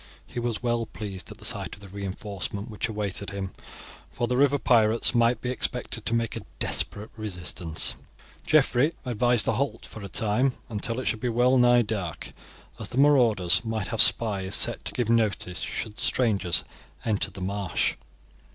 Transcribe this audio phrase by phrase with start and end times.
[0.25, 3.51] He was well pleased at the sight of the reinforcement which awaited him,
[4.09, 7.93] for the river pirates might be expected to make a desperate resistance.
[8.43, 12.33] Geoffrey advised a halt for a time until it should be well nigh dark,
[12.79, 16.63] as the marauders might have spies set to give notice should strangers
[17.05, 17.93] enter the marsh.